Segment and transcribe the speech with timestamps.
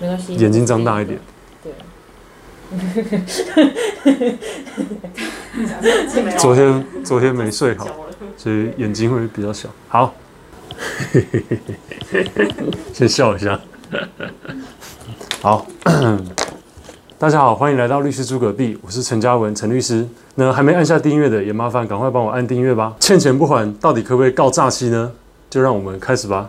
[0.00, 1.20] 没关系，眼睛张大一点。
[1.62, 1.72] 对，
[6.38, 7.86] 昨天昨天没睡好，
[8.36, 9.68] 所以眼睛会比较小。
[9.88, 10.14] 好，
[12.94, 13.60] 先笑一下。
[15.42, 15.66] 好，
[17.18, 20.08] 大家好，欢迎来到律师诸葛壁，我是陈嘉文，陈律师。
[20.36, 22.96] 那还没按下订阅的，也麻烦赶快帮我按订阅吧。
[23.00, 25.12] 欠钱不还，到底可不可以告诈欺呢？
[25.50, 26.48] 就让我们开始吧。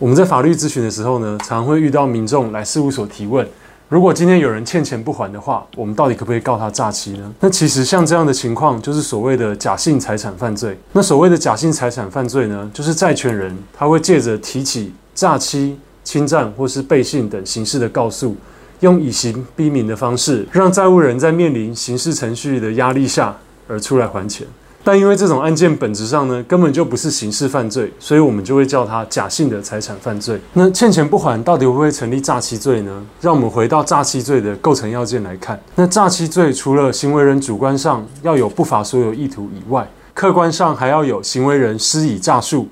[0.00, 3.44] 我们在法律咨询的时候呢，常会遇到民众来事务所提问：
[3.88, 7.32] 如果今天有人欠钱不还的话，我们到底可不可以告他诈欺呢？
[7.40, 10.78] 那其实像这样的情况，就是所谓的假性财产犯罪。
[10.92, 18.36] 那所谓的假性财产犯罪呢，就是债权人他会借着提起诈欺、侵占或是背信等形式的告诉，
[18.78, 23.36] 用以刑逼民的方式，让债务人在面临刑事程序的压力下
[23.66, 24.46] 而出来还钱。
[24.84, 30.40] 但因为这种案件本质上呢，根本就不是刑事犯罪，所以我们就会叫它假性的财产犯罪。
[30.54, 33.04] 那欠钱不还，到底会不会成立诈欺罪呢？
[33.20, 35.60] 让我们回到诈欺罪的构成要件来看。
[35.74, 42.68] 那诈欺罪除了行为人主观上要有不法所有意图以外，客观上还要有行为人施以诈术，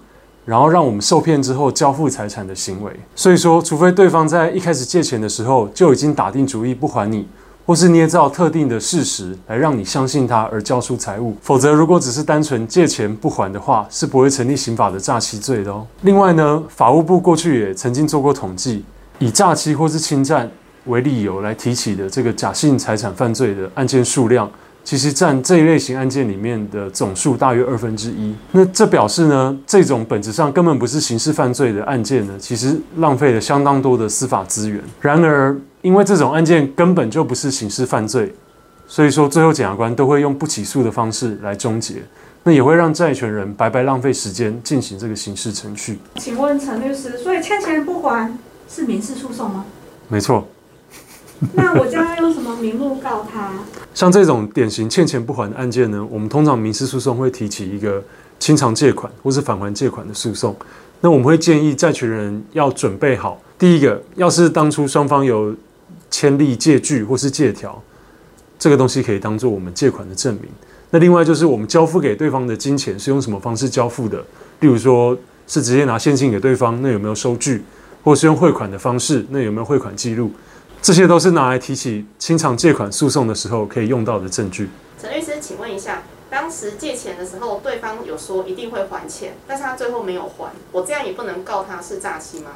[0.47, 2.91] 然后让我们受骗之后交付财产的行为。
[3.15, 7.29] 所以说，除非对方在一开始借钱的时候就已经打定主意不还你。
[7.67, 15.85] 或是捏造特定的事实来让你相信他而交出财物，否则如果只是单纯借钱不还的话，是不会成立刑法的诈欺罪的哦。
[16.03, 18.85] 另外呢，法务部过去也曾经做过统计，
[19.19, 20.49] 以诈欺或是侵占
[20.85, 24.49] 为理由来提起的这个假性财产犯罪的案件数量。
[24.87, 28.33] 其实占这一类型案件里面的总数大约二分之一。
[28.53, 34.81] 那这表示呢，这种本质上根本不是刑事犯罪的案件呢，其实浪费了相当多的司法资源。
[35.01, 38.33] 然而，因为这种案件根本就不是刑事犯罪，
[38.87, 41.97] 所以说最后检察官都会用不起诉的方式来终结。
[42.45, 45.99] 那也会让债权人白白浪费时间进行这个刑事程序。
[46.21, 48.33] 请问陈律师，所以欠钱不还
[48.71, 49.65] 是民事诉讼吗？
[50.07, 50.47] 没错。
[51.55, 53.53] 那我将要用什么名目告他？
[53.95, 58.03] 像这种典型欠钱不还的案件呢，我们通常民事诉讼会提起一个
[58.39, 60.55] 清偿借款或是返还借款的诉讼。
[61.01, 65.55] 那我们会建议债权人要准备好，第一个，要是当初双方有
[66.11, 67.83] 签立借据或是借条，
[68.59, 70.45] 这个东西可以当做我们借款的证明。
[70.91, 74.19] 那另外就是我们交付给对方的金钱是用什么方式交付的？
[74.61, 75.17] 例如说
[75.47, 77.63] 是直接拿现金给对方，那有没有收据？
[78.03, 80.31] 或是用汇款的方式，那有没有汇款记录？
[80.87, 84.71] 这些都是拿来提起清偿借款诉讼的时候可以用到的证据。
[85.03, 92.53] 陈律师，请问一下，当时借钱的时候，对方有说一定会还钱，但是他最后没有还，我这样也不能告他是诈欺吗？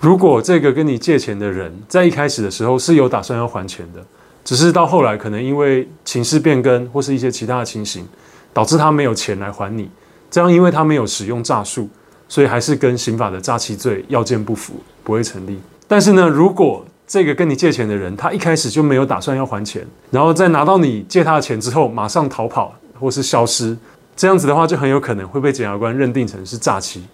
[0.00, 4.02] 如果这个跟你借钱的人在一开始的时候是有打算要还钱的，
[4.42, 8.08] 只是到后来可能因为情势变更或是一些其他的情形，
[8.54, 9.90] 导致他没有钱来还你，
[10.30, 11.86] 这样因为他没有使用诈术，
[12.30, 15.60] 所以还是跟刑法的诈欺罪要件不符，不会成立。
[15.86, 23.76] 但是呢，如果这个跟你借钱的人，他一开始就没有打算要还钱，然后在拿到你借他的钱之后，马上逃跑或是消失，
[24.16, 27.04] 这样子的话，就很有可能会被检察官认定成是诈欺。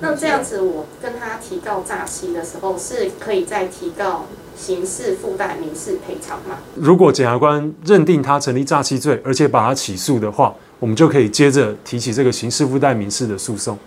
[0.00, 4.26] 那这样子，我跟他提告诈欺的时候，是可以再提告
[4.56, 6.58] 刑事附带民事赔偿吗？
[6.74, 13.78] 如果检察官认定他成立诈欺罪，而且把他起诉的话，我们就可以接着提起这个刑事附带民事的诉讼。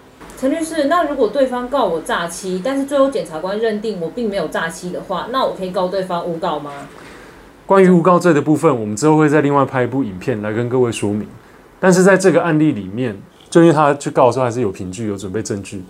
[0.46, 6.88] 陈律师，那如果对方告我诈欺，但是最后检察官认定我并没有诈欺的话，那我可以告对方诬告吗？
[7.66, 11.28] 关于诬告罪的部分，我们之后会再另外拍一部影片来跟各位说明。
[11.80, 13.20] 但是在这个案例里面，
[13.50, 15.84] 就因为他去告的时候还是有凭据、有准备证据，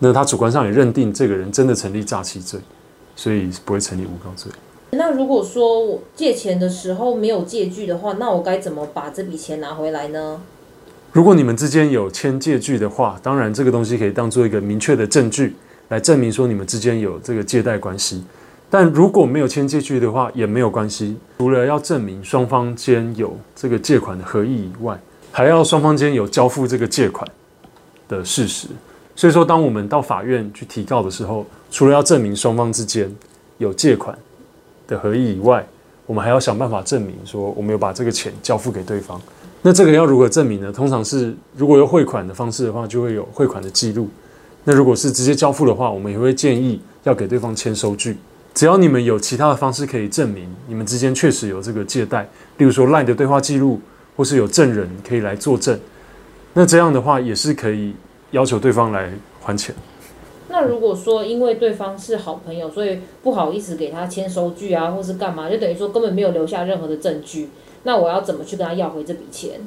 [0.00, 2.58] 那他主观上也认定这个人真的成立诈欺罪，
[3.14, 4.50] 所以不会成立诬告罪。
[4.90, 10.40] 那如果说我借钱的时候没有借据的话，那我该怎么把这笔钱拿回来呢？
[11.10, 15.56] 如果你们之间有签借据的话，当然这个东西可以当做一个明确的证据
[15.88, 18.22] 来证明说你们之间有这个借贷关系。
[18.70, 21.16] 但如果没有签借据的话，也没有关系。
[21.38, 25.00] 除了要证明双方间有这个借款的合意以外，
[25.32, 27.26] 还要双方间有交付这个借款
[28.06, 28.68] 的事实。
[29.16, 33.10] 所以说，当我们到法院去提告的时候，除了要证明双方之间
[33.56, 34.16] 有借款
[34.86, 35.66] 的合意以外，
[36.04, 39.18] 我们还要想办法证明说我们有把这个钱交付给对方。
[39.62, 40.72] 那这个要如何证明呢？
[40.72, 44.08] 通常是如果用汇款的方式的话，就会有汇款的记录。
[44.64, 48.16] 那如果是直接交付的话，我们也会建议要给对方签收据。
[48.54, 53.80] 只要你们有其他的方式可以证明你们之间确实有这个借贷，例如说赖的对话记录，
[54.16, 55.78] 或是有证人可以来作证，
[56.54, 57.94] 那这样的话也是可以
[58.32, 59.74] 要求对方来还钱。
[60.48, 67.50] 那如果说因为对方是好朋友，所以不好意思给他签收据啊，或是干嘛，就等于说根本没有留下任何的证据，
[67.84, 69.60] 那我要怎么去跟他要回这笔钱？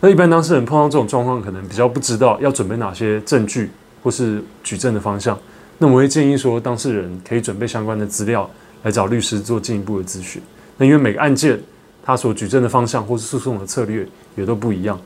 [0.00, 3.70] 那一般当事人碰到这种状况，可能比较不知道要准备哪些证据
[4.02, 5.38] 或是举证的方向。
[5.78, 8.48] 那我会建议说，当事人可以准备相关的资料
[8.82, 10.40] 来找律师做进一步的咨询。
[10.76, 11.60] 那因为每个案件
[12.04, 15.00] 他所举证的方向或是诉讼的策略也都不一样。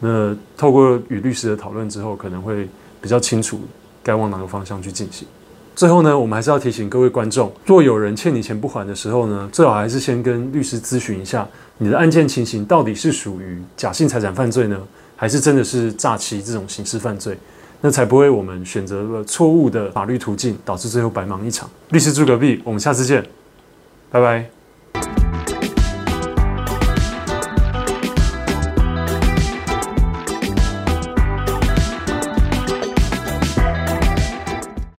[0.00, 2.68] 那透过与律师的讨论之后，可能会
[3.00, 3.60] 比较清楚
[4.02, 5.26] 该往哪个方向去进行。
[5.74, 11.46] 最后呢，我们还是要提醒各位观众，若有人欠你钱不还的时候呢，最好还是先跟律师咨询一下，
[11.78, 14.78] 你的案件情形到底是属于假性财产犯罪呢，
[15.16, 17.36] 还是真的是诈欺这种刑事犯罪？
[17.80, 21.68] 那才不会我们选择了错误的法律途径，导致最后白忙一场。
[21.90, 23.22] 律师住隔壁，我们下次见，
[24.10, 24.53] 拜拜。